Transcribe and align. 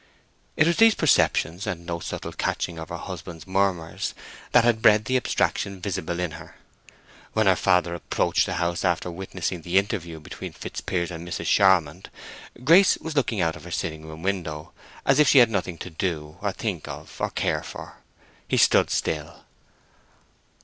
It 0.57 0.65
was 0.65 0.77
these 0.77 0.95
perceptions, 0.95 1.67
and 1.67 1.85
no 1.85 1.99
subtle 1.99 2.33
catching 2.33 2.79
of 2.79 2.89
her 2.89 2.97
husband's 2.97 3.45
murmurs, 3.45 4.15
that 4.51 4.63
had 4.63 4.81
bred 4.81 5.05
the 5.05 5.15
abstraction 5.15 5.79
visible 5.79 6.19
in 6.19 6.31
her. 6.31 6.55
When 7.33 7.45
her 7.45 7.55
father 7.55 7.93
approached 7.93 8.47
the 8.47 8.53
house 8.55 8.83
after 8.83 9.11
witnessing 9.11 9.61
the 9.61 9.77
interview 9.77 10.19
between 10.19 10.53
Fitzpiers 10.53 11.11
and 11.11 11.27
Mrs. 11.27 11.45
Charmond, 11.45 12.09
Grace 12.63 12.97
was 12.97 13.15
looking 13.15 13.41
out 13.41 13.55
of 13.55 13.63
her 13.63 13.69
sitting 13.69 14.07
room 14.07 14.23
window, 14.23 14.73
as 15.05 15.19
if 15.19 15.27
she 15.27 15.37
had 15.37 15.51
nothing 15.51 15.77
to 15.77 15.91
do, 15.91 16.39
or 16.41 16.51
think 16.51 16.87
of, 16.87 17.17
or 17.21 17.29
care 17.29 17.61
for. 17.61 17.97
He 18.47 18.57
stood 18.57 18.89
still. 18.89 19.41